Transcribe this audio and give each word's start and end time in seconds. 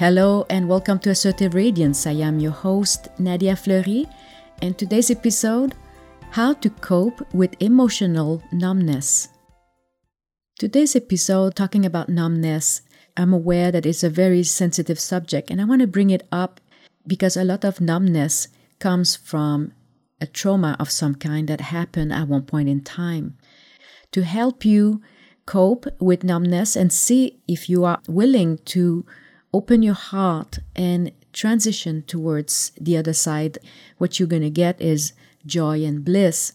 Hello 0.00 0.46
and 0.48 0.66
welcome 0.66 0.98
to 1.00 1.10
Assertive 1.10 1.52
Radiance. 1.52 2.06
I 2.06 2.12
am 2.12 2.38
your 2.38 2.52
host, 2.52 3.08
Nadia 3.18 3.54
Fleury, 3.54 4.06
and 4.62 4.78
today's 4.78 5.10
episode 5.10 5.74
How 6.30 6.54
to 6.54 6.70
Cope 6.70 7.20
with 7.34 7.54
Emotional 7.60 8.42
Numbness. 8.50 9.28
Today's 10.58 10.96
episode, 10.96 11.54
talking 11.54 11.84
about 11.84 12.08
numbness, 12.08 12.80
I'm 13.14 13.34
aware 13.34 13.70
that 13.70 13.84
it's 13.84 14.02
a 14.02 14.08
very 14.08 14.42
sensitive 14.42 14.98
subject, 14.98 15.50
and 15.50 15.60
I 15.60 15.64
want 15.64 15.82
to 15.82 15.86
bring 15.86 16.08
it 16.08 16.26
up 16.32 16.62
because 17.06 17.36
a 17.36 17.44
lot 17.44 17.62
of 17.62 17.82
numbness 17.82 18.48
comes 18.78 19.16
from 19.16 19.74
a 20.18 20.26
trauma 20.26 20.78
of 20.80 20.90
some 20.90 21.14
kind 21.14 21.46
that 21.48 21.60
happened 21.60 22.10
at 22.10 22.26
one 22.26 22.44
point 22.44 22.70
in 22.70 22.82
time. 22.82 23.36
To 24.12 24.24
help 24.24 24.64
you 24.64 25.02
cope 25.44 25.84
with 26.00 26.24
numbness 26.24 26.74
and 26.74 26.90
see 26.90 27.42
if 27.46 27.68
you 27.68 27.84
are 27.84 28.00
willing 28.08 28.56
to 28.64 29.04
open 29.52 29.82
your 29.82 29.94
heart 29.94 30.58
and 30.76 31.12
transition 31.32 32.02
towards 32.02 32.72
the 32.80 32.96
other 32.96 33.12
side, 33.12 33.58
what 33.98 34.18
you're 34.18 34.28
going 34.28 34.42
to 34.42 34.50
get 34.50 34.80
is 34.80 35.12
joy 35.46 35.84
and 35.84 36.04
bliss. 36.04 36.52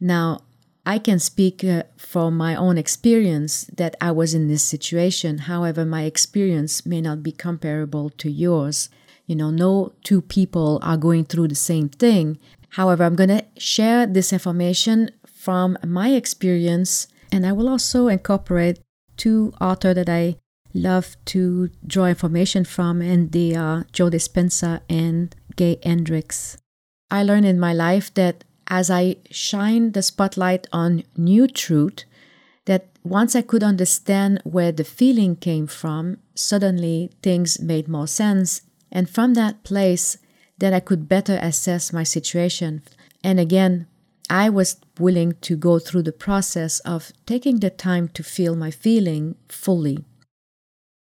Now, 0.00 0.42
I 0.86 0.98
can 0.98 1.18
speak 1.18 1.62
uh, 1.62 1.82
from 1.98 2.36
my 2.36 2.56
own 2.56 2.78
experience 2.78 3.64
that 3.76 3.94
I 4.00 4.10
was 4.10 4.32
in 4.32 4.48
this 4.48 4.62
situation. 4.62 5.38
However, 5.38 5.84
my 5.84 6.04
experience 6.04 6.86
may 6.86 7.02
not 7.02 7.22
be 7.22 7.32
comparable 7.32 8.08
to 8.10 8.30
yours. 8.30 8.88
You 9.26 9.36
know, 9.36 9.50
no 9.50 9.92
two 10.02 10.22
people 10.22 10.78
are 10.82 10.96
going 10.96 11.26
through 11.26 11.48
the 11.48 11.54
same 11.54 11.90
thing. 11.90 12.38
However, 12.70 13.04
I'm 13.04 13.16
going 13.16 13.28
to 13.28 13.44
share 13.58 14.06
this 14.06 14.32
information 14.32 15.10
from 15.26 15.76
my 15.86 16.10
experience, 16.10 17.06
and 17.30 17.44
I 17.44 17.52
will 17.52 17.68
also 17.68 18.08
incorporate 18.08 18.78
two 19.18 19.52
authors 19.60 19.96
that 19.96 20.08
I 20.08 20.36
love 20.74 21.16
to 21.26 21.70
draw 21.86 22.06
information 22.06 22.64
from, 22.64 23.00
and 23.00 23.32
they 23.32 23.54
are 23.54 23.86
Joe 23.92 24.10
Dispenza 24.10 24.80
and 24.88 25.34
Gay 25.56 25.78
Hendricks. 25.82 26.58
I 27.10 27.22
learned 27.22 27.46
in 27.46 27.58
my 27.58 27.72
life 27.72 28.12
that 28.14 28.44
as 28.68 28.90
I 28.90 29.16
shine 29.30 29.92
the 29.92 30.02
spotlight 30.02 30.66
on 30.72 31.04
new 31.16 31.46
truth, 31.48 32.04
that 32.66 32.88
once 33.02 33.34
I 33.34 33.40
could 33.40 33.62
understand 33.62 34.42
where 34.44 34.72
the 34.72 34.84
feeling 34.84 35.36
came 35.36 35.66
from, 35.66 36.18
suddenly 36.34 37.10
things 37.22 37.58
made 37.58 37.88
more 37.88 38.06
sense. 38.06 38.62
And 38.92 39.08
from 39.08 39.34
that 39.34 39.64
place, 39.64 40.18
that 40.58 40.72
I 40.72 40.80
could 40.80 41.08
better 41.08 41.38
assess 41.40 41.92
my 41.92 42.02
situation. 42.02 42.82
And 43.24 43.40
again, 43.40 43.86
I 44.28 44.50
was 44.50 44.76
willing 44.98 45.34
to 45.40 45.56
go 45.56 45.78
through 45.78 46.02
the 46.02 46.12
process 46.12 46.80
of 46.80 47.12
taking 47.24 47.60
the 47.60 47.70
time 47.70 48.08
to 48.08 48.22
feel 48.22 48.54
my 48.54 48.70
feeling 48.70 49.36
fully. 49.48 50.04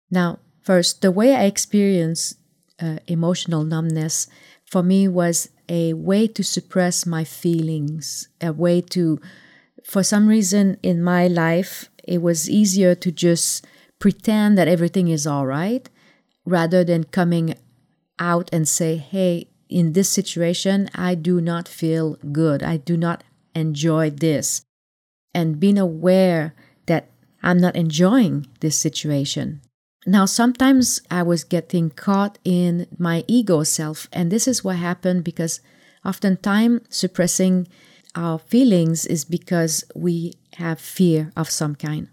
Now, 0.10 0.40
first, 0.62 1.02
the 1.02 1.12
way 1.12 1.36
I 1.36 1.46
experienced 1.46 2.38
uh, 2.82 2.98
emotional 3.08 3.64
numbness 3.64 4.28
for 4.66 4.84
me 4.84 5.08
was 5.08 5.50
a 5.70 5.94
way 5.94 6.28
to 6.28 6.44
suppress 6.44 7.06
my 7.06 7.24
feelings, 7.24 8.30
a 8.42 8.54
way 8.54 8.82
to, 8.82 9.20
for 9.84 10.04
some 10.04 10.28
reason 10.28 10.78
in 10.82 11.04
my 11.04 11.28
life, 11.28 11.90
it 12.04 12.22
was 12.22 12.50
easier 12.50 12.96
to 12.96 13.12
just 13.12 13.66
pretend 14.00 14.58
that 14.58 14.68
everything 14.68 15.08
is 15.10 15.28
all 15.28 15.46
right 15.46 15.90
rather 16.46 16.84
than 16.84 17.04
coming 17.04 17.56
out 18.20 18.50
and 18.54 18.68
say, 18.68 18.96
hey, 18.96 19.48
in 19.70 19.94
this 19.94 20.10
situation, 20.10 20.90
I 20.96 21.16
do 21.16 21.42
not 21.42 21.68
feel 21.68 22.16
good. 22.32 22.64
I 22.64 22.78
do 22.78 22.96
not 22.96 23.24
enjoy 23.54 24.10
this. 24.10 24.64
And 25.34 25.60
being 25.60 25.78
aware 25.78 26.56
that 26.86 27.10
I'm 27.44 27.58
not 27.58 27.76
enjoying 27.76 28.48
this 28.62 28.78
situation. 28.78 29.62
Now, 30.10 30.24
sometimes 30.24 31.02
I 31.12 31.22
was 31.24 31.44
getting 31.44 31.90
caught 31.90 32.40
in 32.46 32.88
my 32.98 33.26
ego 33.28 33.64
self, 33.64 34.08
and 34.14 34.32
this 34.32 34.48
is 34.48 34.64
what 34.64 34.78
happened 34.78 35.26
because 35.26 35.60
oftentimes 36.06 36.84
suppressing 36.90 37.68
our 38.16 38.40
feelings 38.40 39.06
is 39.06 39.26
because 39.26 39.84
we 39.94 40.36
have 40.54 40.80
fear 40.80 41.34
of 41.36 41.50
some 41.50 41.76
kind. 41.76 42.08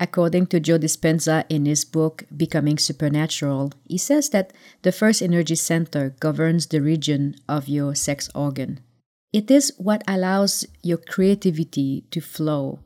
According 0.00 0.48
to 0.48 0.58
Joe 0.58 0.76
Dispenza 0.76 1.44
in 1.48 1.66
his 1.66 1.84
book 1.84 2.24
Becoming 2.36 2.78
Supernatural, 2.78 3.72
he 3.84 3.96
says 3.96 4.30
that 4.30 4.52
the 4.82 4.90
first 4.90 5.22
energy 5.22 5.54
center 5.54 6.16
governs 6.18 6.66
the 6.66 6.82
region 6.82 7.36
of 7.48 7.68
your 7.68 7.94
sex 7.94 8.28
organ. 8.34 8.80
It 9.32 9.52
is 9.52 9.72
what 9.78 10.02
allows 10.08 10.66
your 10.82 10.98
creativity 10.98 12.06
to 12.10 12.20
flow, 12.20 12.80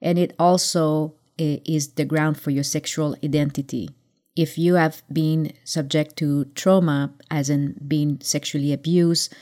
and 0.00 0.20
it 0.20 0.34
also 0.38 1.16
eh, 1.36 1.58
is 1.66 1.94
the 1.94 2.04
ground 2.04 2.38
for 2.38 2.52
your 2.52 2.62
sexual 2.64 3.16
identity 3.24 3.90
if 4.36 4.58
you 4.58 4.74
have 4.74 5.02
been 5.12 5.52
subject 5.64 6.16
to 6.16 6.46
trauma, 6.54 7.12
as 7.30 7.48
in 7.48 7.76
being 7.86 8.20
sexually 8.20 8.72
abused, 8.72 9.34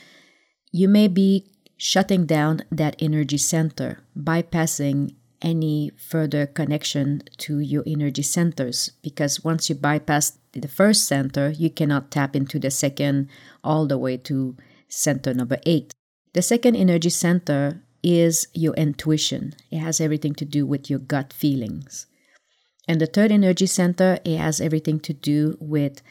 you 0.71 0.87
may 0.87 1.07
be 1.07 1.49
shutting 1.77 2.25
down 2.25 2.61
that 2.71 2.95
energy 2.99 3.37
center, 3.37 3.99
bypassing 4.17 5.15
any 5.41 5.91
further 5.97 6.45
connection 6.45 7.21
to 7.37 7.59
your 7.59 7.83
energy 7.85 8.21
centers. 8.21 8.91
Because 9.01 9.43
once 9.43 9.69
you 9.69 9.75
bypass 9.75 10.37
the 10.53 10.67
first 10.67 11.05
center, 11.05 11.49
you 11.49 11.69
cannot 11.69 12.11
tap 12.11 12.35
into 12.35 12.59
the 12.59 12.71
second 12.71 13.29
all 13.63 13.85
the 13.85 13.97
way 13.97 14.17
to 14.17 14.55
center 14.87 15.33
number 15.33 15.57
eight. 15.65 15.93
The 16.33 16.41
second 16.41 16.75
energy 16.75 17.09
center 17.09 17.83
is 18.01 18.47
your 18.53 18.73
intuition, 18.73 19.53
it 19.71 19.77
has 19.77 20.01
everything 20.01 20.35
to 20.35 20.45
do 20.45 20.65
with 20.65 20.89
your 20.89 20.99
gut 20.99 21.31
feelings. 21.31 22.05
And 22.87 22.99
the 22.99 23.05
third 23.07 23.31
energy 23.31 23.65
center, 23.65 24.19
it 24.25 24.37
has 24.37 24.59
everything 24.59 24.99
to 25.01 25.13
do 25.13 25.57
with 25.59 26.01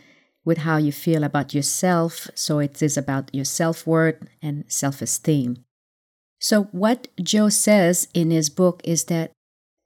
with 0.45 0.59
how 0.59 0.77
you 0.77 0.91
feel 0.91 1.23
about 1.23 1.55
yourself. 1.55 2.29
So 2.35 2.59
it 2.59 2.83
is 2.83 2.97
about 2.97 3.31
your 3.33 3.45
self-worth 3.45 4.27
and 4.43 4.65
self-esteem. 4.67 5.65
So 6.41 6.65
what 6.73 7.07
Joe 7.23 7.49
says 7.49 8.09
in 8.13 8.33
his 8.33 8.51
book 8.51 8.81
is 8.83 9.05
that 9.05 9.31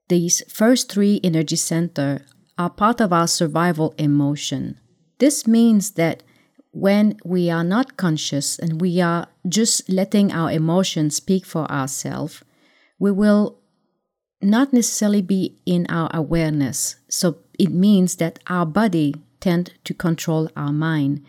these 0.09 0.43
first 0.49 0.91
three 0.91 1.21
energy 1.23 1.57
center 1.57 2.25
are 2.57 2.71
part 2.71 3.03
of 3.03 3.13
our 3.13 3.29
survival 3.29 3.95
emotion. 3.99 4.81
This 5.19 5.47
means 5.47 5.91
that 5.93 6.23
when 6.73 7.19
we 7.25 7.51
are 7.51 7.65
not 7.65 7.99
conscious 7.99 8.59
and 8.59 8.81
we 8.81 9.01
are 9.01 9.27
just 9.47 9.89
letting 9.91 10.33
our 10.33 10.51
emotions 10.51 11.17
speak 11.17 11.45
for 11.45 11.71
ourselves, 11.71 12.43
we 12.99 13.11
will 13.11 13.59
not 14.43 14.73
necessarily 14.73 15.23
be 15.23 15.57
in 15.65 15.87
our 15.89 16.11
awareness. 16.13 16.97
So 17.09 17.39
it 17.59 17.71
means 17.71 18.17
that 18.17 18.39
our 18.47 18.67
body 18.67 19.15
tend 19.41 19.73
to 19.85 19.95
control 19.95 20.51
our 20.57 20.73
mind. 20.73 21.25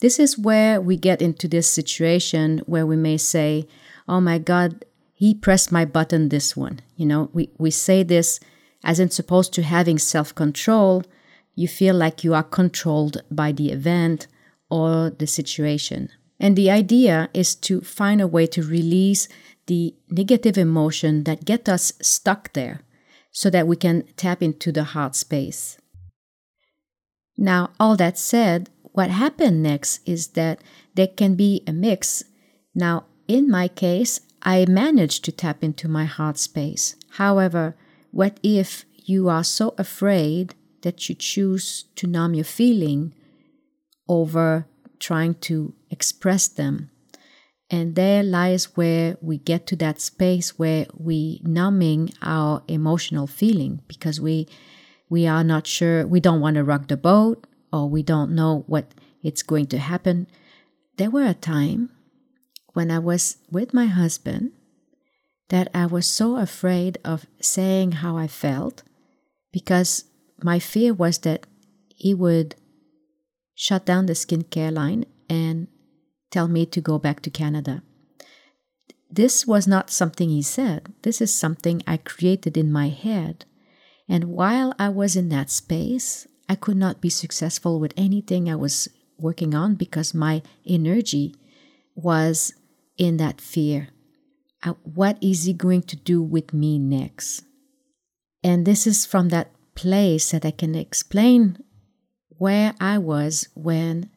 This 0.00 0.18
is 0.18 0.38
where 0.38 0.80
we 0.80 0.96
get 0.96 1.22
into 1.22 1.48
this 1.48 1.68
situation 1.68 2.62
where 2.66 2.86
we 2.86 2.96
may 2.96 3.16
say, 3.16 3.66
"Oh 4.08 4.20
my 4.20 4.38
God, 4.38 4.84
he 5.12 5.34
pressed 5.34 5.72
my 5.72 5.84
button 5.84 6.28
this 6.28 6.56
one." 6.56 6.80
You 6.96 7.06
know, 7.06 7.30
we 7.32 7.50
we 7.58 7.70
say 7.70 8.02
this 8.02 8.40
as 8.84 9.00
in 9.00 9.10
supposed 9.10 9.52
to 9.54 9.62
having 9.62 9.98
self-control. 9.98 11.02
You 11.54 11.66
feel 11.66 11.96
like 11.96 12.22
you 12.22 12.34
are 12.34 12.44
controlled 12.44 13.22
by 13.30 13.50
the 13.50 13.72
event 13.72 14.28
or 14.70 15.10
the 15.10 15.26
situation. 15.26 16.10
And 16.38 16.54
the 16.54 16.70
idea 16.70 17.28
is 17.34 17.56
to 17.56 17.80
find 17.80 18.20
a 18.20 18.28
way 18.28 18.46
to 18.46 18.62
release 18.62 19.28
the 19.68 19.94
negative 20.10 20.58
emotion 20.58 21.24
that 21.24 21.44
get 21.44 21.68
us 21.68 21.92
stuck 22.02 22.52
there 22.54 22.82
so 23.30 23.48
that 23.50 23.68
we 23.68 23.76
can 23.76 24.02
tap 24.16 24.42
into 24.42 24.72
the 24.72 24.84
heart 24.84 25.14
space. 25.14 25.78
Now, 27.36 27.70
all 27.78 27.96
that 27.96 28.18
said, 28.18 28.70
what 28.82 29.10
happened 29.10 29.62
next 29.62 30.00
is 30.04 30.28
that 30.28 30.60
there 30.94 31.06
can 31.06 31.36
be 31.36 31.62
a 31.66 31.72
mix. 31.72 32.24
Now, 32.74 33.04
in 33.28 33.48
my 33.48 33.68
case, 33.68 34.20
I 34.42 34.64
managed 34.66 35.24
to 35.26 35.32
tap 35.32 35.62
into 35.62 35.86
my 35.86 36.04
heart 36.04 36.38
space. 36.38 36.96
However, 37.10 37.76
what 38.10 38.40
if 38.42 38.84
you 38.96 39.28
are 39.28 39.44
so 39.44 39.74
afraid 39.78 40.54
that 40.82 41.08
you 41.08 41.14
choose 41.14 41.84
to 41.96 42.06
numb 42.06 42.34
your 42.34 42.44
feeling 42.44 43.14
over 44.08 44.66
trying 44.98 45.34
to 45.34 45.74
express 45.90 46.48
them? 46.48 46.90
And 47.70 47.94
there 47.94 48.22
lies 48.22 48.76
where 48.76 49.16
we 49.20 49.38
get 49.38 49.66
to 49.66 49.76
that 49.76 50.00
space 50.00 50.58
where 50.58 50.86
we 50.96 51.40
numbing 51.44 52.10
our 52.22 52.62
emotional 52.66 53.26
feeling 53.26 53.82
because 53.86 54.20
we 54.20 54.48
we 55.10 55.26
are 55.26 55.44
not 55.44 55.66
sure 55.66 56.06
we 56.06 56.20
don't 56.20 56.40
want 56.40 56.56
to 56.56 56.64
rock 56.64 56.88
the 56.88 56.96
boat 56.96 57.46
or 57.72 57.88
we 57.88 58.02
don't 58.02 58.34
know 58.34 58.64
what 58.66 58.86
it's 59.22 59.42
going 59.42 59.66
to 59.66 59.78
happen. 59.78 60.26
There 60.96 61.10
were 61.10 61.24
a 61.24 61.34
time 61.34 61.90
when 62.72 62.90
I 62.90 62.98
was 62.98 63.38
with 63.50 63.74
my 63.74 63.86
husband 63.86 64.52
that 65.48 65.68
I 65.74 65.86
was 65.86 66.06
so 66.06 66.36
afraid 66.36 66.98
of 67.04 67.26
saying 67.40 67.92
how 67.92 68.16
I 68.16 68.28
felt 68.28 68.82
because 69.52 70.04
my 70.42 70.58
fear 70.58 70.92
was 70.92 71.18
that 71.18 71.46
he 71.88 72.14
would 72.14 72.54
shut 73.54 73.84
down 73.84 74.06
the 74.06 74.12
skincare 74.12 74.72
line 74.72 75.04
and 75.28 75.68
tell 76.30 76.48
me 76.48 76.66
to 76.66 76.80
go 76.80 76.98
back 76.98 77.20
to 77.22 77.30
Canada. 77.30 77.82
This 79.10 79.46
was 79.46 79.66
not 79.66 79.90
something 79.90 80.28
he 80.28 80.42
said. 80.42 80.92
This 81.02 81.20
is 81.20 81.34
something 81.34 81.82
I 81.86 81.96
created 81.96 82.56
in 82.56 82.70
my 82.70 82.88
head. 82.88 83.46
And 84.08 84.24
while 84.24 84.74
I 84.78 84.90
was 84.90 85.16
in 85.16 85.28
that 85.30 85.50
space, 85.50 86.26
I 86.48 86.54
could 86.54 86.76
not 86.76 87.00
be 87.00 87.10
successful 87.10 87.80
with 87.80 87.94
anything 87.96 88.48
I 88.48 88.56
was 88.56 88.88
working 89.18 89.54
on 89.54 89.74
because 89.74 90.14
my 90.14 90.42
energy 90.66 91.34
was 91.94 92.54
in 92.96 93.16
that 93.18 93.40
fear. 93.40 93.88
Uh, 94.62 94.74
what 94.82 95.18
is 95.22 95.44
he 95.44 95.52
going 95.52 95.82
to 95.82 95.96
do 95.96 96.22
with 96.22 96.52
me 96.52 96.78
next? 96.78 97.44
And 98.42 98.66
this 98.66 98.86
is 98.86 99.06
from 99.06 99.28
that 99.28 99.52
place 99.74 100.30
that 100.30 100.44
I 100.44 100.50
can 100.50 100.74
explain 100.74 101.58
where 102.28 102.74
I 102.80 102.98
was 102.98 103.48
when 103.54 104.10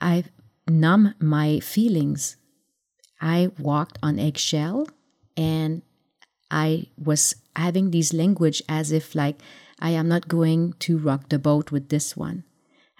I 0.00 0.24
numb 0.68 1.14
my 1.20 1.60
feelings. 1.60 2.36
I 3.20 3.50
walked 3.58 3.98
on 4.02 4.18
eggshell 4.18 4.88
and 5.36 5.82
I 6.50 6.86
was 6.98 7.34
having 7.54 7.90
this 7.90 8.12
language 8.12 8.62
as 8.68 8.92
if 8.92 9.14
like 9.14 9.40
I 9.80 9.90
am 9.90 10.08
not 10.08 10.28
going 10.28 10.74
to 10.80 10.98
rock 10.98 11.28
the 11.28 11.38
boat 11.38 11.70
with 11.70 11.88
this 11.88 12.16
one. 12.16 12.44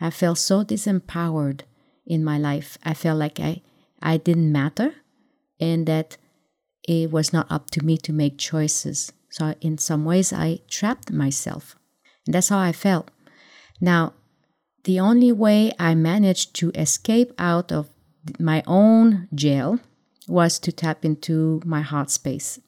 I 0.00 0.10
felt 0.10 0.38
so 0.38 0.62
disempowered 0.62 1.62
in 2.06 2.22
my 2.22 2.38
life. 2.38 2.76
I 2.84 2.94
felt 2.94 3.18
like 3.18 3.40
I, 3.40 3.62
I 4.02 4.18
didn't 4.18 4.52
matter 4.52 4.94
and 5.58 5.86
that 5.86 6.16
it 6.86 7.10
was 7.10 7.32
not 7.32 7.50
up 7.50 7.70
to 7.70 7.84
me 7.84 7.96
to 7.98 8.12
make 8.12 8.38
choices. 8.38 9.12
So, 9.30 9.54
in 9.60 9.78
some 9.78 10.04
ways, 10.04 10.32
I 10.32 10.60
trapped 10.68 11.10
myself. 11.10 11.76
And 12.26 12.34
that's 12.34 12.48
how 12.48 12.58
I 12.58 12.72
felt. 12.72 13.10
Now, 13.80 14.14
the 14.86 15.00
only 15.00 15.32
way 15.32 15.72
I 15.80 15.96
managed 15.96 16.54
to 16.56 16.70
escape 16.76 17.32
out 17.38 17.72
of 17.72 17.90
my 18.38 18.62
own 18.68 19.28
jail 19.34 19.80
was 20.28 20.60
to 20.60 20.70
tap 20.70 21.04
into 21.04 21.60
my 21.64 21.82
heart 21.82 22.08
space. 22.08 22.60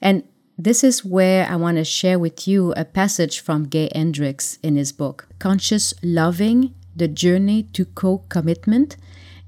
And 0.00 0.24
this 0.56 0.82
is 0.82 1.04
where 1.04 1.46
I 1.46 1.56
want 1.56 1.76
to 1.76 1.84
share 1.84 2.18
with 2.18 2.48
you 2.48 2.72
a 2.72 2.86
passage 2.86 3.40
from 3.40 3.68
Gay 3.68 3.90
Hendricks 3.94 4.58
in 4.62 4.76
his 4.76 4.92
book, 4.92 5.28
Conscious 5.38 5.92
Loving 6.02 6.74
The 6.96 7.08
Journey 7.08 7.64
to 7.74 7.84
Co 7.84 8.24
Commitment. 8.30 8.96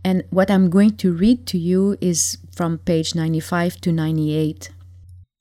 And 0.04 0.24
what 0.28 0.50
I'm 0.50 0.68
going 0.68 0.98
to 0.98 1.12
read 1.12 1.46
to 1.48 1.58
you 1.58 1.96
is 2.02 2.36
from 2.54 2.78
page 2.78 3.14
95 3.14 3.80
to 3.80 3.92
98. 3.92 4.70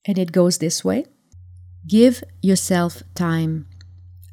And 0.05 0.17
it 0.17 0.31
goes 0.31 0.59
this 0.59 0.85
way 0.85 1.05
Give 1.85 2.23
yourself 2.41 3.03
time. 3.15 3.67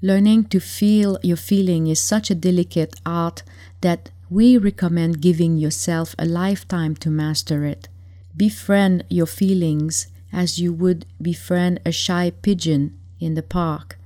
Learning 0.02 0.44
to 0.44 0.60
feel 0.60 1.18
your 1.22 1.36
feeling 1.36 1.86
is 1.86 2.02
such 2.02 2.30
a 2.30 2.34
delicate 2.34 2.94
art 3.04 3.42
that 3.82 4.10
we 4.30 4.56
recommend 4.56 5.20
giving 5.20 5.58
yourself 5.58 6.14
a 6.18 6.24
lifetime 6.24 6.96
to 6.96 7.10
master 7.10 7.66
it. 7.66 7.88
Befriend 8.34 9.04
your 9.10 9.26
feelings 9.26 10.06
as 10.32 10.58
you 10.58 10.72
would 10.72 11.04
befriend 11.20 11.80
a 11.84 11.92
shy 11.92 12.30
pigeon 12.30 12.98
in 13.18 13.34
the 13.34 13.42
park. 13.42 13.98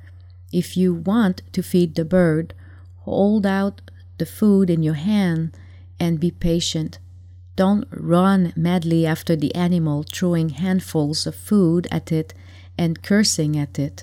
If 0.53 0.77
you 0.77 0.95
want 0.95 1.43
to 1.53 1.63
feed 1.63 1.95
the 1.95 2.05
bird, 2.05 2.55
hold 3.03 3.47
out 3.47 3.81
the 4.19 4.27
food 4.27 4.71
in 4.71 4.83
your 4.83 4.95
hand 4.95 5.57
and 6.01 6.19
be 6.19 6.33
patient. 6.33 6.99
Don't 7.55 7.87
run 7.93 8.53
madly 8.57 9.07
after 9.07 9.37
the 9.37 9.55
animal, 9.55 10.05
throwing 10.13 10.49
handfuls 10.49 11.25
of 11.25 11.37
food 11.37 11.87
at 11.93 12.11
it 12.11 12.35
and 12.77 13.01
cursing 13.01 13.57
at 13.57 13.79
it. 13.79 14.03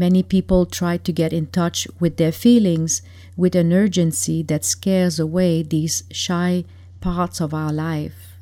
Many 0.00 0.22
people 0.22 0.64
try 0.64 0.96
to 0.96 1.12
get 1.12 1.30
in 1.30 1.48
touch 1.48 1.86
with 2.00 2.16
their 2.16 2.32
feelings 2.32 3.02
with 3.36 3.54
an 3.54 3.70
urgency 3.70 4.42
that 4.44 4.64
scares 4.64 5.20
away 5.20 5.62
these 5.62 6.04
shy 6.10 6.64
parts 7.02 7.38
of 7.38 7.52
our 7.52 7.70
life. 7.70 8.38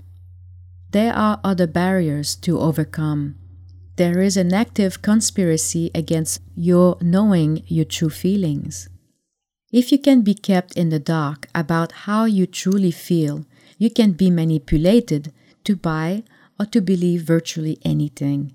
There 0.93 1.12
are 1.12 1.40
other 1.43 1.66
barriers 1.66 2.37
to 2.46 2.60
overcome. 2.60 3.34
There 3.96 4.20
is 4.20 4.37
an 4.37 4.55
active 4.55 5.02
conspiracy 5.02 5.90
against 5.96 6.43
your 6.55 6.96
knowing 7.00 7.64
your 7.66 7.87
true 7.87 8.10
feelings. 8.10 8.88
If 9.72 9.90
you 9.90 9.99
can 9.99 10.22
be 10.22 10.34
kept 10.34 10.76
in 10.76 10.90
the 10.90 11.00
dark 11.00 11.49
about 11.56 12.06
how 12.06 12.26
you 12.26 12.46
truly 12.46 12.93
feel, 12.93 13.46
you 13.78 13.90
can 13.90 14.12
be 14.12 14.31
manipulated 14.31 15.32
to 15.64 15.75
buy 15.75 16.22
or 16.60 16.66
to 16.66 16.81
believe 16.81 17.22
virtually 17.22 17.81
anything. 17.82 18.55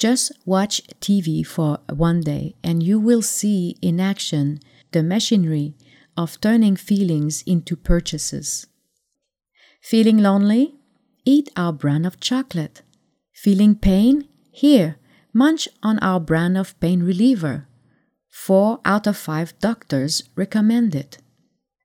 Just 0.00 0.32
watch 0.46 0.80
TV 0.98 1.46
for 1.46 1.78
one 1.92 2.22
day 2.22 2.56
and 2.64 2.82
you 2.82 2.98
will 2.98 3.20
see 3.20 3.76
in 3.82 4.00
action 4.00 4.58
the 4.92 5.02
machinery 5.02 5.74
of 6.16 6.40
turning 6.40 6.74
feelings 6.74 7.42
into 7.46 7.76
purchases. 7.76 8.66
Feeling 9.82 10.16
lonely? 10.16 10.74
Eat 11.26 11.50
our 11.54 11.74
brand 11.74 12.06
of 12.06 12.18
chocolate. 12.18 12.80
Feeling 13.34 13.74
pain? 13.74 14.26
Here, 14.50 14.96
munch 15.34 15.68
on 15.82 15.98
our 15.98 16.18
brand 16.18 16.56
of 16.56 16.80
pain 16.80 17.02
reliever. 17.02 17.68
Four 18.30 18.80
out 18.86 19.06
of 19.06 19.18
five 19.18 19.52
doctors 19.58 20.22
recommend 20.34 20.94
it. 20.94 21.18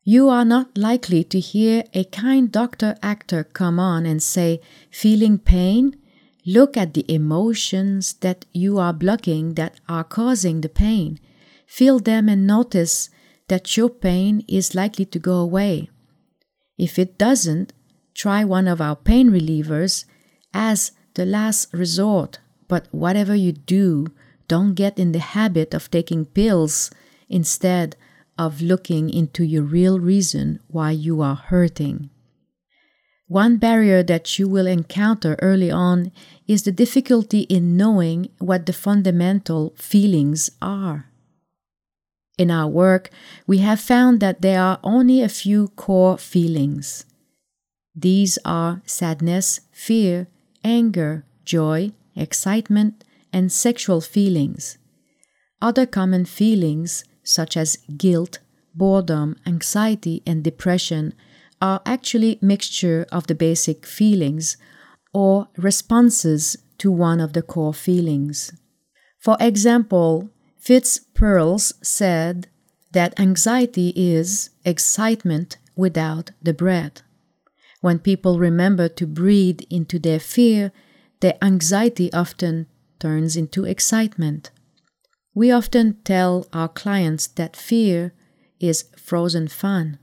You 0.05 0.29
are 0.29 0.45
not 0.45 0.77
likely 0.77 1.25
to 1.25 1.39
hear 1.41 1.83
a 1.93 2.05
kind 2.05 2.49
doctor 2.49 2.95
actor 3.03 3.43
come 3.43 3.77
on 3.77 4.05
and 4.05 4.23
say, 4.23 4.61
Feeling 4.89 5.37
pain? 5.37 5.97
Look 6.45 6.77
at 6.77 6.93
the 6.93 7.05
emotions 7.11 8.13
that 8.21 8.45
you 8.53 8.77
are 8.77 8.93
blocking 8.93 9.55
that 9.55 9.79
are 9.89 10.03
causing 10.03 10.61
the 10.61 10.69
pain. 10.69 11.19
Feel 11.65 11.99
them 11.99 12.29
and 12.29 12.45
notice 12.45 13.09
that 13.47 13.75
your 13.75 13.89
pain 13.89 14.43
is 14.47 14.75
likely 14.75 15.05
to 15.05 15.19
go 15.19 15.37
away. 15.37 15.89
If 16.77 16.99
it 16.99 17.17
doesn't, 17.17 17.73
try 18.13 18.43
one 18.43 18.67
of 18.67 18.79
our 18.79 18.95
pain 18.95 19.31
relievers 19.31 20.05
as 20.53 20.91
the 21.15 21.25
last 21.25 21.73
resort. 21.73 22.39
But 22.67 22.87
whatever 22.91 23.35
you 23.35 23.51
do, 23.51 24.07
don't 24.47 24.75
get 24.75 24.99
in 24.99 25.11
the 25.11 25.19
habit 25.19 25.73
of 25.73 25.89
taking 25.89 26.25
pills 26.25 26.91
instead 27.27 27.95
of 28.37 28.61
looking 28.61 29.09
into 29.09 29.43
your 29.43 29.63
real 29.63 29.99
reason 29.99 30.59
why 30.67 30.91
you 30.91 31.21
are 31.21 31.35
hurting. 31.35 32.09
One 33.27 33.57
barrier 33.57 34.03
that 34.03 34.37
you 34.37 34.47
will 34.47 34.67
encounter 34.67 35.35
early 35.41 35.71
on 35.71 36.11
is 36.47 36.63
the 36.63 36.71
difficulty 36.71 37.41
in 37.41 37.75
knowing 37.75 38.29
what 38.37 38.65
the 38.65 38.73
fundamental 38.73 39.73
feelings 39.75 40.51
are. 40.61 41.09
In 42.37 42.51
our 42.51 42.67
work, 42.67 43.09
we 43.47 43.59
have 43.59 43.79
found 43.79 44.19
that 44.19 44.41
there 44.41 44.61
are 44.61 44.79
only 44.83 45.21
a 45.21 45.29
few 45.29 45.69
core 45.69 46.17
feelings 46.17 47.05
these 47.95 48.37
are 48.43 48.81
sadness, 48.85 49.61
fear, 49.71 50.27
anger, 50.65 51.23
joy, 51.45 51.93
excitement, 52.15 53.05
and 53.31 53.51
sexual 53.51 54.01
feelings. 54.01 54.77
Other 55.61 55.85
common 55.85 56.25
feelings, 56.25 57.05
such 57.23 57.55
as 57.55 57.77
guilt, 57.95 58.39
boredom, 58.73 59.37
anxiety, 59.45 60.21
and 60.27 60.43
depression, 60.43 61.13
are 61.65 61.81
actually 61.83 62.37
mixture 62.41 63.07
of 63.11 63.25
the 63.25 63.33
basic 63.33 63.87
feelings 63.87 64.55
or 65.13 65.47
responses 65.57 66.55
to 66.77 66.91
one 66.91 67.19
of 67.19 67.33
the 67.33 67.41
core 67.41 67.73
feelings. 67.73 68.53
For 69.17 69.35
example, 69.39 70.29
Fritz 70.59 70.99
Perls 71.15 71.73
said 71.81 72.47
that 72.91 73.19
anxiety 73.19 73.89
is 73.95 74.51
excitement 74.63 75.57
without 75.75 76.29
the 76.39 76.53
breath. 76.53 77.01
When 77.81 77.97
people 77.97 78.37
remember 78.37 78.87
to 78.89 79.07
breathe 79.07 79.61
into 79.71 79.97
their 79.97 80.19
fear, 80.19 80.71
their 81.21 81.37
anxiety 81.41 82.13
often 82.13 82.67
turns 82.99 83.35
into 83.35 83.65
excitement. 83.65 84.51
We 85.33 85.51
often 85.51 85.97
tell 86.03 86.47
our 86.53 86.69
clients 86.69 87.25
that 87.39 87.55
fear 87.55 88.13
is 88.59 88.85
frozen 88.95 89.47
fun. 89.47 89.97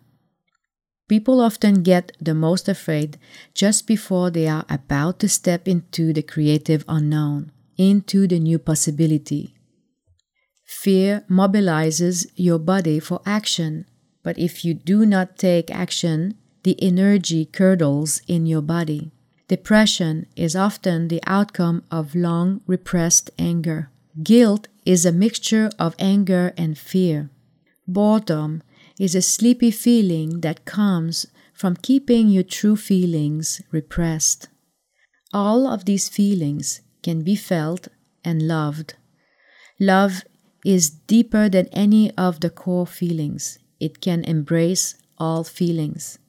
People 1.13 1.43
often 1.43 1.83
get 1.83 2.17
the 2.23 2.33
most 2.33 2.71
afraid 2.71 3.19
just 3.53 3.87
before 3.87 4.31
they 4.31 4.49
are 4.49 4.65
about 4.71 5.19
to 5.19 5.29
step 5.29 5.69
into 5.69 6.11
the 6.11 6.23
creative 6.23 6.87
unknown, 6.89 7.53
into 7.77 8.27
the 8.27 8.39
new 8.39 8.59
possibility. 8.59 9.55
Fear 10.65 11.23
mobilizes 11.29 12.27
your 12.35 12.59
body 12.59 12.99
for 12.99 13.21
action, 13.27 13.85
but 14.23 14.39
if 14.39 14.65
you 14.65 14.73
do 14.73 15.05
not 15.05 15.37
take 15.37 15.71
action, 15.71 16.39
the 16.63 16.83
energy 16.83 17.45
curdles 17.45 18.23
in 18.27 18.47
your 18.47 18.63
body. 18.63 19.11
Depression 19.49 20.25
is 20.35 20.57
often 20.57 21.09
the 21.09 21.21
outcome 21.27 21.83
of 21.91 22.15
long 22.15 22.63
repressed 22.67 23.31
anger. 23.39 23.91
Guilt 24.23 24.67
is 24.87 25.05
a 25.05 25.13
mixture 25.13 25.69
of 25.79 25.95
anger 25.99 26.55
and 26.57 26.79
fear. 26.79 27.29
Boredom 27.87 28.63
is 29.03 29.17
a 29.17 29.21
sleepy 29.21 29.73
feeling 29.73 30.43
that 30.43 30.65
comes 30.65 31.27
from 31.53 31.75
keeping 31.75 32.29
your 32.29 32.45
true 32.45 32.77
feelings 32.77 33.61
repressed. 33.73 34.49
All 35.33 35.67
of 35.67 35.87
these 35.87 36.09
feelings 36.09 36.83
can 37.03 37.25
be 37.25 37.35
felt 37.35 37.89
and 38.25 38.47
loved. 38.47 38.95
Love 39.81 40.23
is 40.65 40.89
deeper 40.89 41.49
than 41.49 41.67
any 41.73 42.17
of 42.17 42.39
the 42.39 42.49
core 42.49 42.87
feelings. 42.87 43.59
It 43.81 44.01
can 44.01 44.23
embrace 44.23 44.95
all 45.19 45.43
feelings. 45.43 46.21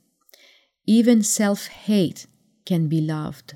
Even 0.88 1.22
self 1.22 1.68
hate 1.68 2.26
can 2.66 2.88
be 2.88 3.02
loved. 3.02 3.56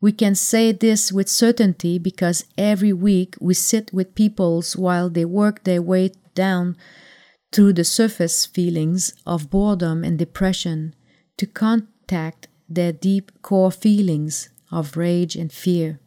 We 0.00 0.10
can 0.10 0.34
say 0.34 0.72
this 0.72 1.12
with 1.12 1.28
certainty 1.28 2.00
because 2.00 2.44
every 2.58 2.92
week 2.92 3.36
we 3.40 3.54
sit 3.54 3.92
with 3.92 4.16
peoples 4.16 4.76
while 4.76 5.08
they 5.08 5.24
work 5.24 5.62
their 5.62 5.80
way 5.80 6.10
down 6.34 6.76
through 7.54 7.72
the 7.72 7.84
surface 7.84 8.44
feelings 8.44 9.14
of 9.24 9.48
boredom 9.48 10.02
and 10.02 10.18
depression 10.18 10.92
to 11.36 11.46
contact 11.46 12.48
their 12.68 12.90
deep 12.92 13.30
core 13.42 13.70
feelings 13.70 14.48
of 14.72 14.96
rage 14.96 15.36
and 15.36 15.52
fear. 15.52 16.00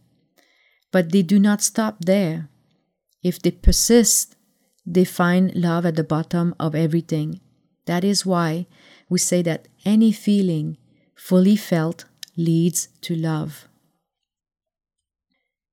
But 0.91 1.13
they 1.13 1.21
do 1.21 1.39
not 1.39 1.61
stop 1.61 2.03
there. 2.03 2.49
If 3.23 3.41
they 3.41 3.51
persist, 3.51 4.35
they 4.85 5.05
find 5.05 5.55
love 5.55 5.85
at 5.85 5.95
the 5.95 6.03
bottom 6.03 6.53
of 6.59 6.75
everything. 6.75 7.39
That 7.85 8.03
is 8.03 8.25
why 8.25 8.67
we 9.07 9.17
say 9.17 9.41
that 9.43 9.69
any 9.85 10.11
feeling 10.11 10.77
fully 11.15 11.55
felt 11.55 12.03
leads 12.35 12.89
to 13.01 13.15
love. 13.15 13.69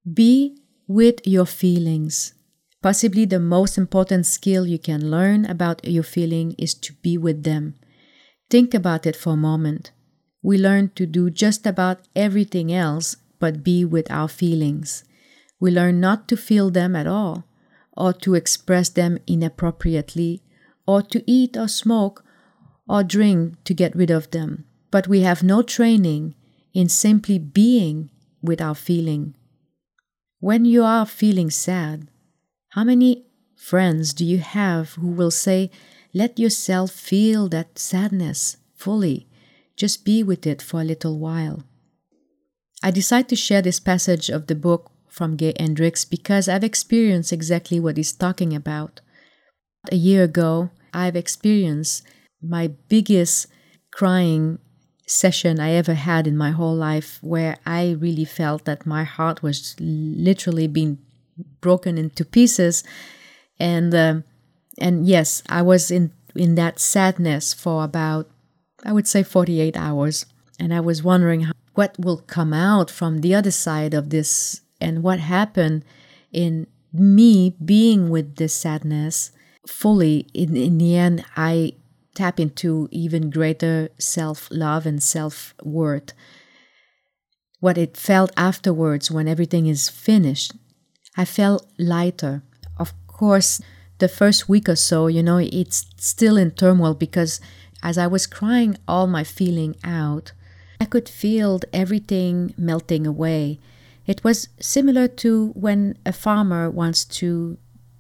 Be 0.07 0.57
with 0.87 1.27
your 1.27 1.47
feelings. 1.47 2.34
Possibly 2.85 3.25
the 3.25 3.41
most 3.41 3.79
important 3.79 4.27
skill 4.27 4.67
you 4.67 4.79
can 4.79 5.11
learn 5.11 5.47
about 5.47 5.83
your 5.89 6.03
feeling 6.03 6.55
is 6.59 6.75
to 6.75 6.93
be 7.01 7.17
with 7.17 7.43
them. 7.43 7.77
Think 8.51 8.75
about 8.75 9.07
it 9.07 9.17
for 9.17 9.33
a 9.33 9.39
moment. 9.39 9.91
We 10.43 10.59
learn 10.59 10.91
to 10.97 11.07
do 11.07 11.31
just 11.31 11.67
about 11.67 12.01
everything 12.15 12.71
else 12.71 13.17
but 13.39 13.65
be 13.65 13.87
with 13.87 14.11
our 14.11 14.29
feelings. 14.29 15.03
We 15.59 15.71
learn 15.71 15.99
not 15.99 16.29
to 16.29 16.37
feel 16.37 16.71
them 16.71 16.95
at 16.95 17.07
all, 17.07 17.45
or 17.97 18.13
to 18.13 18.35
express 18.35 18.91
them 18.91 19.17
inappropriately, 19.27 20.43
or 20.87 21.01
to 21.05 21.25
eat 21.27 21.57
or 21.57 21.69
smoke 21.69 22.23
or 22.87 23.03
drink 23.03 23.65
to 23.65 23.73
get 23.73 23.97
rid 23.97 24.11
of 24.11 24.31
them. 24.31 24.67
But 24.91 25.09
we 25.09 25.23
have 25.23 25.43
no 25.43 25.63
training 25.63 26.35
in 26.75 26.91
simply 26.91 27.39
being 27.39 28.11
with 28.43 28.61
our 28.61 28.75
feeling. 28.75 29.37
When 30.39 30.67
you 30.67 30.85
are 30.85 31.07
feeling 31.07 31.49
sad, 31.49 32.11
how 32.75 32.83
many 32.83 33.25
friends 33.55 34.13
do 34.13 34.25
you 34.25 34.39
have 34.39 34.95
who 34.95 35.07
will 35.07 35.31
say, 35.31 35.71
Let 36.13 36.41
yourself 36.41 36.91
feel 36.91 37.49
that 37.51 37.79
sadness 37.79 38.57
fully, 38.75 39.29
just 39.77 40.05
be 40.05 40.25
with 40.25 40.45
it 40.45 40.61
for 40.61 40.81
a 40.81 40.85
little 40.85 41.21
while? 41.21 41.63
I 42.83 42.91
decided 42.91 43.29
to 43.29 43.37
share 43.37 43.63
this 43.63 43.79
passage 43.79 44.29
of 44.29 44.49
the 44.49 44.57
book 44.57 44.91
from 45.09 45.37
Gay 45.37 45.55
Hendricks 45.57 46.05
because 46.05 46.49
I've 46.49 46.65
experienced 46.65 47.33
exactly 47.33 47.79
what 47.79 47.97
he's 47.97 48.13
talking 48.13 48.53
about. 48.57 49.01
A 49.93 49.97
year 49.97 50.25
ago, 50.25 50.71
I've 50.93 51.15
experienced 51.15 52.03
my 52.43 52.73
biggest 52.89 53.47
crying 53.93 54.59
session 55.07 55.61
I 55.61 55.71
ever 55.75 55.95
had 55.95 56.27
in 56.27 56.37
my 56.37 56.51
whole 56.51 56.75
life 56.75 57.19
where 57.23 57.57
I 57.65 57.93
really 57.93 58.25
felt 58.25 58.65
that 58.65 58.85
my 58.85 59.05
heart 59.05 59.45
was 59.45 59.77
literally 59.79 60.67
being 60.67 60.99
broken 61.69 61.97
into 61.97 62.25
pieces. 62.25 62.85
And 63.59 63.91
uh, 63.95 64.17
and 64.79 65.07
yes 65.07 65.43
I 65.49 65.63
was 65.63 65.91
in 65.91 66.13
in 66.37 66.55
that 66.61 66.79
sadness 66.79 67.55
for 67.55 67.85
about 67.85 68.29
I 68.85 68.93
would 68.93 69.09
say 69.09 69.23
48 69.23 69.77
hours. 69.77 70.27
And 70.61 70.73
I 70.73 70.81
was 70.81 71.03
wondering 71.03 71.41
how, 71.49 71.53
what 71.75 71.97
will 71.99 72.19
come 72.19 72.53
out 72.53 72.91
from 72.91 73.21
the 73.21 73.35
other 73.35 73.51
side 73.51 73.95
of 73.95 74.11
this 74.11 74.61
and 74.81 75.03
what 75.03 75.19
happened 75.19 75.85
in 76.31 76.67
me 76.93 77.57
being 77.65 78.11
with 78.11 78.37
this 78.37 78.55
sadness 78.55 79.33
fully. 79.67 80.27
In, 80.35 80.57
in 80.57 80.79
the 80.79 80.97
end 80.97 81.25
I 81.37 81.73
tap 82.15 82.39
into 82.39 82.89
even 82.93 83.31
greater 83.31 83.89
self 83.99 84.49
love 84.51 84.87
and 84.87 85.03
self 85.03 85.55
worth. 85.63 86.13
What 87.61 87.79
it 87.79 87.97
felt 87.97 88.31
afterwards 88.37 89.11
when 89.11 89.27
everything 89.27 89.67
is 89.67 89.89
finished, 89.89 90.53
I 91.17 91.25
felt 91.25 91.67
lighter. 91.79 92.43
Of 92.79 92.93
course, 93.07 93.61
the 93.99 94.09
first 94.09 94.49
week 94.49 94.69
or 94.69 94.77
so, 94.77 95.07
you 95.07 95.23
know, 95.23 95.39
it's 95.39 95.87
still 95.97 96.37
in 96.37 96.51
turmoil 96.51 96.95
because 96.95 97.41
as 97.83 97.99
I 97.99 98.07
was 98.07 98.27
crying 98.27 98.77
all 98.89 99.07
my 99.07 99.25
feeling 99.25 99.77
out, 99.85 100.33
I 100.81 100.87
could 100.87 101.09
feel 101.09 101.61
everything 101.73 102.55
melting 102.59 103.07
away. 103.07 103.61
It 104.07 104.25
was 104.25 104.49
similar 104.61 105.09
to 105.09 105.49
when 105.55 105.97
a 106.05 106.13
farmer 106.13 106.69
wants 106.69 107.05
to 107.21 107.57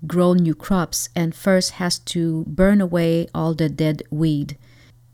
grow 0.06 0.34
new 0.34 0.54
crops 0.54 1.08
and 1.14 1.34
first 1.34 1.72
has 1.72 1.98
to 1.98 2.44
burn 2.46 2.80
away 2.80 3.28
all 3.34 3.54
the 3.54 3.68
dead 3.68 4.02
weed. 4.10 4.58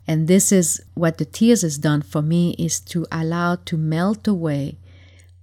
And 0.07 0.27
this 0.27 0.51
is 0.51 0.81
what 0.95 1.17
the 1.17 1.25
tears 1.25 1.61
has 1.61 1.77
done 1.77 2.01
for 2.01 2.21
me 2.21 2.55
is 2.57 2.79
to 2.91 3.05
allow 3.11 3.55
to 3.55 3.77
melt 3.77 4.27
away 4.27 4.77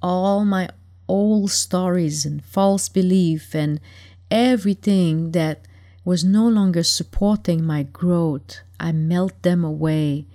all 0.02 0.44
my 0.44 0.68
old 1.08 1.50
stories 1.50 2.24
and 2.24 2.44
false 2.44 2.88
belief 2.88 3.54
and 3.54 3.80
everything 4.30 5.32
that 5.32 5.66
was 6.04 6.24
no 6.24 6.46
longer 6.46 6.82
supporting 6.82 7.64
my 7.64 7.82
growth. 7.82 8.60
I 8.78 8.92
melt 8.92 9.42
them 9.42 9.64
away. 9.64 10.26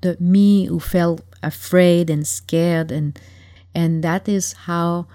The 0.00 0.16
me 0.20 0.66
who 0.66 0.80
felt 0.80 1.22
afraid 1.42 2.10
and 2.10 2.26
scared 2.26 2.92
and 2.92 3.18
and 3.74 4.02
that 4.02 4.28
is 4.28 4.52
how 4.52 5.06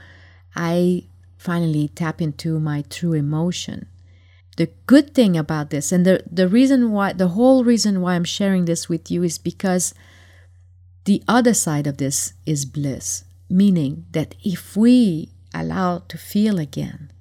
I 0.56 1.06
finally 1.38 1.90
tap 1.90 2.22
into 2.22 2.60
my 2.60 2.84
true 2.90 3.14
emotion. 3.14 3.88
The 4.58 4.70
good 4.88 5.14
thing 5.14 5.36
about 5.36 5.70
this, 5.70 5.92
and 5.92 6.06
the, 6.06 6.24
the 6.32 6.48
reason 6.48 6.92
why, 6.92 7.12
the 7.12 7.30
whole 7.30 7.66
reason 7.66 8.00
why 8.00 8.16
I'm 8.16 8.24
sharing 8.24 8.66
this 8.66 8.88
with 8.88 9.12
you 9.12 9.22
is 9.22 9.38
because 9.38 9.94
the 11.04 11.22
other 11.28 11.54
side 11.54 11.88
of 11.88 11.98
this 11.98 12.34
is 12.46 12.66
bliss, 12.66 13.26
meaning 13.50 14.06
that 14.12 14.36
if 14.44 14.75
we 14.75 15.30
allow 15.54 16.00
to 16.08 16.18
feel 16.18 16.60
again, 16.60 17.12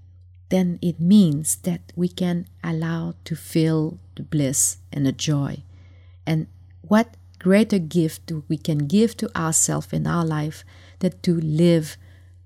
then 0.49 0.78
it 0.83 1.00
means 1.00 1.57
that 1.57 1.93
we 1.97 2.09
can 2.09 2.47
allow 2.62 3.14
to 3.25 3.35
feel 3.35 3.99
the 4.16 4.23
bliss 4.23 4.78
and 4.93 5.07
the 5.07 5.12
joy. 5.12 5.62
And 6.26 6.47
what 6.83 7.16
greater 7.38 7.78
gift 7.78 8.26
do 8.26 8.45
we 8.49 8.57
can 8.57 8.87
give 8.87 9.16
to 9.19 9.28
ourselves 9.37 9.93
in 9.93 10.07
our 10.07 10.25
life 10.25 10.64
than 11.00 11.12
to 11.21 11.40
live 11.40 11.97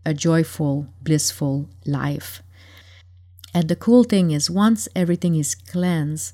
a 0.05 0.15
joyful, 0.15 0.89
blissful 1.03 1.69
life. 1.85 2.43
And 3.55 3.69
the 3.69 3.77
cool 3.77 4.05
thing 4.05 4.31
is, 4.31 4.51
once 4.51 4.89
everything 4.97 5.35
is 5.35 5.55
cleansed, 5.55 6.33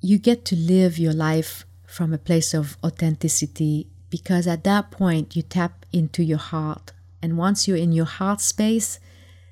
you 0.00 0.18
get 0.18 0.44
to 0.46 0.56
live 0.56 0.98
your 0.98 1.12
life 1.12 1.66
from 1.86 2.12
a 2.12 2.18
place 2.18 2.54
of 2.54 2.76
authenticity 2.82 3.86
because 4.14 4.46
at 4.46 4.62
that 4.62 4.92
point 4.92 5.34
you 5.34 5.42
tap 5.42 5.84
into 5.92 6.22
your 6.22 6.38
heart. 6.38 6.92
And 7.20 7.36
once 7.36 7.66
you're 7.66 7.84
in 7.86 7.90
your 7.90 8.04
heart 8.04 8.40
space, 8.40 9.00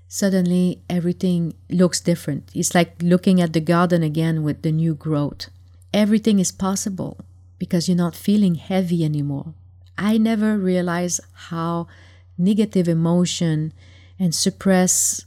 suddenly 0.07 0.81
everything 0.88 1.54
looks 1.69 2.00
different. 2.00 2.49
It's 2.54 2.73
like 2.73 2.95
looking 3.02 3.40
at 3.40 3.54
the 3.54 3.61
garden 3.75 4.04
again 4.04 4.45
with 4.45 4.62
the 4.62 4.71
new 4.71 4.95
growth. 4.95 5.49
Everything 5.92 6.38
is 6.38 6.52
possible 6.52 7.16
because 7.59 7.88
you're 7.88 8.04
not 8.07 8.14
feeling 8.14 8.54
heavy 8.54 9.04
anymore. 9.04 9.52
I 9.99 10.16
never 10.16 10.57
realized 10.57 11.19
how 11.50 11.88
negative 12.38 12.87
emotion 12.87 13.73
and 14.16 14.33
suppress 14.33 15.25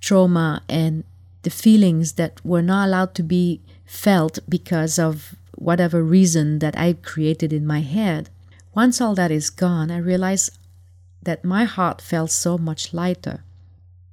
trauma 0.00 0.62
and 0.68 1.02
the 1.42 1.50
feelings 1.50 2.12
that 2.12 2.40
were 2.44 2.62
not 2.62 2.86
allowed 2.86 3.16
to 3.16 3.24
be 3.24 3.62
felt 3.84 4.38
because 4.48 4.96
of 4.96 5.34
whatever 5.56 6.04
reason 6.04 6.60
that 6.60 6.78
I 6.78 6.92
created 6.92 7.52
in 7.52 7.66
my 7.66 7.80
head. 7.80 8.30
Once 8.74 9.00
all 9.00 9.14
that 9.14 9.30
is 9.30 9.50
gone, 9.50 9.90
I 9.90 9.98
realize 9.98 10.50
that 11.22 11.44
my 11.44 11.64
heart 11.64 12.00
felt 12.00 12.30
so 12.30 12.56
much 12.56 12.94
lighter. 12.94 13.44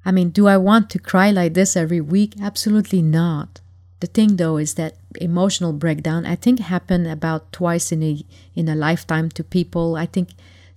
I 0.03 0.11
mean, 0.11 0.29
do 0.29 0.47
I 0.47 0.57
want 0.57 0.89
to 0.91 0.99
cry 0.99 1.31
like 1.31 1.53
this 1.53 1.75
every 1.75 2.01
week? 2.01 2.33
Absolutely 2.41 3.01
not. 3.01 3.61
The 3.99 4.07
thing 4.07 4.35
though 4.35 4.57
is 4.57 4.75
that 4.75 4.97
emotional 5.19 5.73
breakdown 5.73 6.25
I 6.25 6.35
think 6.35 6.59
happen 6.59 7.07
about 7.07 7.51
twice 7.51 7.91
in 7.91 8.03
a 8.03 8.23
in 8.55 8.69
a 8.69 8.75
lifetime 8.75 9.29
to 9.31 9.43
people. 9.43 9.95
I 9.95 10.05
think 10.05 10.29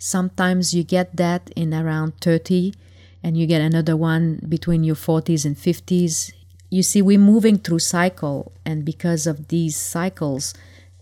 Sometimes 0.02 0.72
you 0.72 0.82
get 0.82 1.16
that 1.18 1.50
in 1.54 1.74
around 1.74 2.14
30 2.22 2.72
and 3.22 3.36
you 3.36 3.46
get 3.46 3.60
another 3.60 3.94
one 3.94 4.40
between 4.48 4.82
your 4.82 4.96
40s 4.96 5.44
and 5.44 5.54
50s. 5.54 6.32
You 6.70 6.82
see, 6.82 7.02
we're 7.02 7.18
moving 7.18 7.58
through 7.58 7.80
cycle, 7.80 8.52
and 8.64 8.82
because 8.82 9.26
of 9.26 9.48
these 9.48 9.76
cycles, 9.76 10.54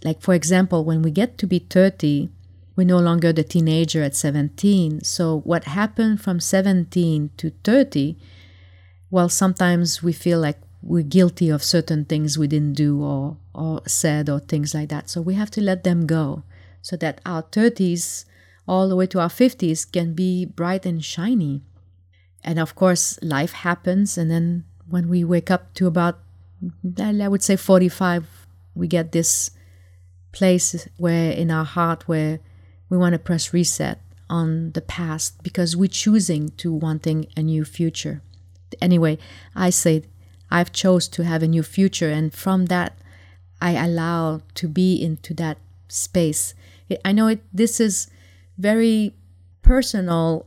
like 0.03 0.21
for 0.21 0.35
example, 0.35 0.85
when 0.85 1.01
we 1.01 1.13
get 1.13 1.39
to 1.39 1.47
be 1.47 1.61
30, 1.61 2.29
we're 2.79 2.85
no 2.85 3.01
longer 3.01 3.33
the 3.33 3.43
teenager 3.43 4.05
at 4.05 4.15
17. 4.15 5.03
So, 5.03 5.41
what 5.41 5.65
happened 5.65 6.23
from 6.23 6.39
17 6.39 7.31
to 7.37 7.51
30? 7.65 8.17
Well, 9.11 9.29
sometimes 9.29 10.01
we 10.01 10.13
feel 10.13 10.39
like 10.39 10.59
we're 10.81 11.03
guilty 11.03 11.49
of 11.49 11.65
certain 11.65 12.05
things 12.05 12.39
we 12.39 12.47
didn't 12.47 12.75
do 12.75 13.03
or, 13.03 13.37
or 13.53 13.83
said 13.89 14.31
or 14.31 14.39
things 14.39 14.75
like 14.75 14.91
that. 14.91 15.11
So, 15.11 15.21
we 15.21 15.35
have 15.35 15.51
to 15.53 15.61
let 15.61 15.83
them 15.83 16.07
go 16.07 16.45
so 16.81 16.97
that 16.99 17.21
our 17.27 17.43
30s 17.43 18.25
all 18.69 18.89
the 18.89 18.95
way 18.95 19.09
to 19.09 19.19
our 19.19 19.29
50s 19.29 19.91
can 19.91 20.15
be 20.15 20.45
bright 20.45 20.87
and 20.87 21.05
shiny. 21.05 21.63
And 22.45 22.61
of 22.61 22.77
course, 22.77 23.19
life 23.21 23.55
happens. 23.55 24.17
And 24.17 24.31
then 24.31 24.65
when 24.89 25.09
we 25.09 25.25
wake 25.25 25.51
up 25.51 25.75
to 25.75 25.89
about, 25.89 26.21
I 26.97 27.27
would 27.27 27.43
say 27.43 27.57
45, 27.57 28.47
we 28.77 28.87
get 28.87 29.11
this 29.11 29.51
place 30.31 30.87
where 30.97 31.33
in 31.33 31.51
our 31.51 31.65
heart 31.65 32.07
where 32.07 32.39
we 32.89 32.97
want 32.97 33.13
to 33.13 33.19
press 33.19 33.53
reset 33.53 34.01
on 34.31 34.73
the 34.73 34.81
past 34.81 35.43
because 35.43 35.77
we're 35.77 35.89
choosing 35.89 36.51
to 36.51 36.73
wanting 36.73 37.27
a 37.37 37.43
new 37.43 37.65
future. 37.65 38.23
Anyway, 38.81 39.19
I 39.55 39.71
say 39.71 40.05
I've 40.51 40.73
chose 40.73 41.09
to 41.09 41.25
have 41.25 41.43
a 41.43 41.49
new 41.49 41.63
future 41.63 42.11
and 42.11 42.33
from 42.33 42.67
that 42.67 42.99
I 43.61 43.73
allow 43.73 44.43
to 44.55 44.69
be 44.69 45.03
into 45.03 45.35
that 45.35 45.59
space. 45.89 46.55
I 47.05 47.13
know 47.13 47.29
it 47.29 47.43
this 47.53 47.81
is 47.81 48.09
very 48.57 49.15
personal 49.63 50.47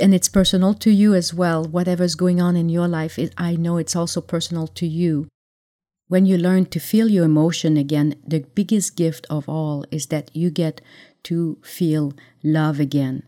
and 0.00 0.14
it's 0.14 0.28
personal 0.28 0.74
to 0.74 0.90
you 0.90 1.14
as 1.14 1.34
well. 1.34 1.64
Whatever's 1.64 2.14
going 2.14 2.40
on 2.40 2.56
in 2.56 2.68
your 2.68 2.88
life, 2.88 3.18
it, 3.18 3.34
I 3.36 3.56
know 3.56 3.76
it's 3.76 3.96
also 3.96 4.20
personal 4.20 4.68
to 4.68 4.86
you. 4.86 5.28
When 6.06 6.24
you 6.24 6.38
learn 6.38 6.66
to 6.66 6.80
feel 6.80 7.08
your 7.08 7.24
emotion 7.24 7.76
again, 7.76 8.14
the 8.26 8.40
biggest 8.40 8.96
gift 8.96 9.26
of 9.28 9.48
all 9.48 9.84
is 9.90 10.06
that 10.06 10.30
you 10.34 10.50
get 10.50 10.80
to 11.24 11.58
feel 11.62 12.12
love 12.42 12.80
again. 12.80 13.22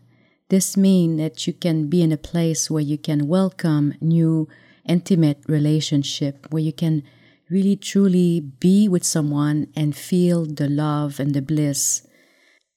This 0.49 0.75
means 0.75 1.17
that 1.19 1.47
you 1.47 1.53
can 1.53 1.87
be 1.87 2.01
in 2.01 2.11
a 2.11 2.17
place 2.17 2.69
where 2.69 2.83
you 2.83 2.97
can 2.97 3.27
welcome 3.27 3.93
new 4.01 4.47
intimate 4.85 5.39
relationship, 5.47 6.47
where 6.49 6.63
you 6.63 6.73
can 6.73 7.03
really 7.49 7.75
truly 7.75 8.39
be 8.39 8.87
with 8.87 9.03
someone 9.03 9.67
and 9.75 9.95
feel 9.95 10.45
the 10.45 10.69
love 10.69 11.19
and 11.19 11.33
the 11.33 11.41
bliss. 11.41 12.07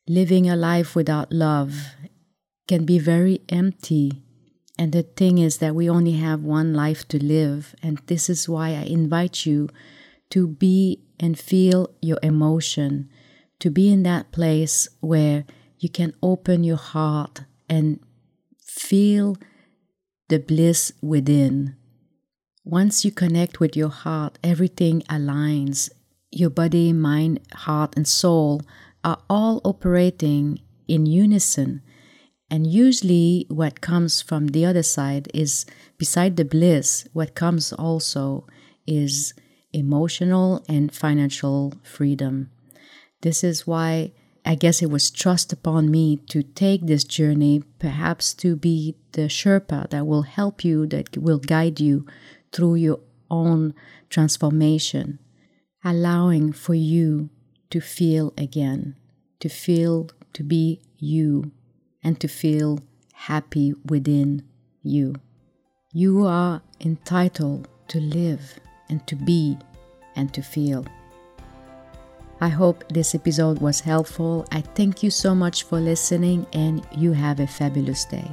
Living 0.06 0.48
a 0.48 0.56
life 0.56 0.94
without 0.94 1.32
love 1.32 1.94
can 2.68 2.84
be 2.84 2.98
very 2.98 3.40
empty. 3.48 4.22
And 4.78 4.92
the 4.92 5.02
thing 5.02 5.38
is 5.38 5.58
that 5.58 5.74
we 5.74 5.88
only 5.88 6.12
have 6.12 6.42
one 6.42 6.74
life 6.74 7.06
to 7.08 7.22
live. 7.22 7.74
And 7.82 7.98
this 8.06 8.28
is 8.28 8.48
why 8.48 8.70
I 8.70 8.82
invite 8.82 9.46
you 9.46 9.68
to 10.30 10.48
be 10.48 11.00
and 11.20 11.38
feel 11.38 11.90
your 12.02 12.18
emotion, 12.22 13.08
to 13.64 13.70
be 13.70 13.90
in 13.90 14.02
that 14.02 14.30
place 14.30 14.86
where 15.00 15.46
you 15.78 15.88
can 15.88 16.12
open 16.22 16.62
your 16.62 16.76
heart 16.76 17.44
and 17.66 17.98
feel 18.60 19.38
the 20.28 20.38
bliss 20.38 20.92
within. 21.00 21.74
Once 22.62 23.06
you 23.06 23.10
connect 23.10 23.60
with 23.60 23.74
your 23.74 23.88
heart, 23.88 24.38
everything 24.44 25.00
aligns. 25.08 25.88
Your 26.30 26.50
body, 26.50 26.92
mind, 26.92 27.40
heart, 27.54 27.94
and 27.96 28.06
soul 28.06 28.60
are 29.02 29.22
all 29.30 29.62
operating 29.64 30.60
in 30.86 31.06
unison. 31.06 31.80
And 32.50 32.66
usually, 32.66 33.46
what 33.48 33.80
comes 33.80 34.20
from 34.20 34.48
the 34.48 34.66
other 34.66 34.82
side 34.82 35.30
is, 35.32 35.64
beside 35.96 36.36
the 36.36 36.44
bliss, 36.44 37.08
what 37.14 37.34
comes 37.34 37.72
also 37.72 38.46
is 38.86 39.32
emotional 39.72 40.62
and 40.68 40.94
financial 40.94 41.72
freedom. 41.82 42.50
This 43.24 43.42
is 43.42 43.66
why 43.66 44.12
I 44.44 44.54
guess 44.54 44.82
it 44.82 44.90
was 44.90 45.10
trust 45.10 45.50
upon 45.50 45.90
me 45.90 46.18
to 46.28 46.42
take 46.42 46.84
this 46.84 47.04
journey, 47.04 47.62
perhaps 47.78 48.34
to 48.34 48.54
be 48.54 48.96
the 49.12 49.22
Sherpa 49.22 49.88
that 49.88 50.06
will 50.06 50.24
help 50.24 50.62
you, 50.62 50.86
that 50.88 51.16
will 51.16 51.38
guide 51.38 51.80
you 51.80 52.04
through 52.52 52.74
your 52.74 53.00
own 53.30 53.72
transformation, 54.10 55.20
allowing 55.82 56.52
for 56.52 56.74
you 56.74 57.30
to 57.70 57.80
feel 57.80 58.34
again, 58.36 58.94
to 59.40 59.48
feel 59.48 60.10
to 60.34 60.42
be 60.42 60.82
you 60.98 61.50
and 62.02 62.20
to 62.20 62.28
feel 62.28 62.80
happy 63.14 63.72
within 63.88 64.42
you. 64.82 65.14
You 65.94 66.26
are 66.26 66.60
entitled 66.78 67.68
to 67.88 68.00
live 68.00 68.60
and 68.90 69.06
to 69.06 69.16
be 69.16 69.56
and 70.14 70.34
to 70.34 70.42
feel. 70.42 70.84
I 72.40 72.48
hope 72.48 72.84
this 72.88 73.14
episode 73.14 73.60
was 73.60 73.80
helpful. 73.80 74.46
I 74.50 74.60
thank 74.60 75.02
you 75.02 75.10
so 75.10 75.34
much 75.34 75.62
for 75.62 75.78
listening 75.78 76.46
and 76.52 76.86
you 76.96 77.12
have 77.12 77.40
a 77.40 77.46
fabulous 77.46 78.04
day. 78.04 78.30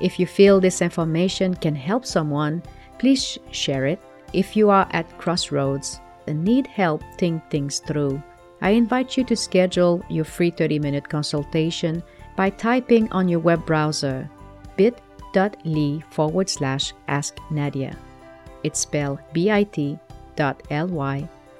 If 0.00 0.18
you 0.18 0.26
feel 0.26 0.60
this 0.60 0.80
information 0.80 1.54
can 1.54 1.74
help 1.74 2.06
someone, 2.06 2.62
please 2.98 3.38
share 3.50 3.86
it. 3.86 4.00
If 4.32 4.56
you 4.56 4.70
are 4.70 4.88
at 4.92 5.18
crossroads 5.18 6.00
and 6.26 6.44
need 6.44 6.66
help 6.66 7.02
think 7.18 7.42
things 7.50 7.80
through, 7.80 8.22
I 8.62 8.70
invite 8.70 9.16
you 9.16 9.24
to 9.24 9.36
schedule 9.36 10.04
your 10.08 10.24
free 10.24 10.50
30 10.50 10.78
minute 10.78 11.08
consultation 11.08 12.02
by 12.36 12.50
typing 12.50 13.10
on 13.12 13.28
your 13.28 13.40
web 13.40 13.66
browser 13.66 14.28
bit.ly 14.76 16.02
forward 16.10 16.48
slash 16.48 16.94
ask 17.08 17.38
Nadia. 17.50 17.96
It's 18.62 18.80
spelled 18.80 19.18
bit.ly 19.32 19.98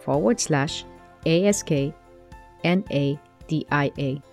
forward 0.00 0.40
slash 0.40 0.84
ask 1.26 1.70
N 2.64 2.84
A 2.90 3.18
D 3.48 3.66
I 3.70 3.92
A. 3.98 4.29